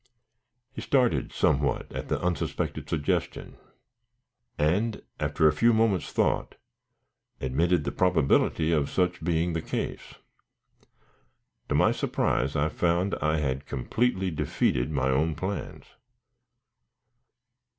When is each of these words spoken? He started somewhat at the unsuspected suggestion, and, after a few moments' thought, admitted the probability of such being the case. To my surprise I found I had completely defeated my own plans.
He 0.73 0.81
started 0.81 1.31
somewhat 1.31 1.91
at 1.93 2.07
the 2.09 2.19
unsuspected 2.23 2.89
suggestion, 2.89 3.57
and, 4.57 5.03
after 5.19 5.47
a 5.47 5.53
few 5.53 5.73
moments' 5.73 6.11
thought, 6.11 6.55
admitted 7.39 7.83
the 7.83 7.91
probability 7.91 8.71
of 8.71 8.89
such 8.89 9.23
being 9.23 9.53
the 9.53 9.61
case. 9.61 10.15
To 11.69 11.75
my 11.75 11.91
surprise 11.91 12.55
I 12.55 12.67
found 12.67 13.13
I 13.21 13.37
had 13.37 13.67
completely 13.67 14.31
defeated 14.31 14.89
my 14.89 15.09
own 15.11 15.35
plans. 15.35 15.85